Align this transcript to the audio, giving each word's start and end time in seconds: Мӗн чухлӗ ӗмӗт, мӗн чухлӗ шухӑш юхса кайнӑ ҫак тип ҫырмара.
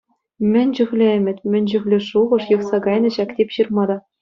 Мӗн 0.51 0.69
чухлӗ 0.75 1.07
ӗмӗт, 1.17 1.37
мӗн 1.51 1.63
чухлӗ 1.69 1.97
шухӑш 2.09 2.43
юхса 2.55 2.77
кайнӑ 2.87 3.09
ҫак 3.17 3.29
тип 3.37 3.49
ҫырмара. 3.57 3.97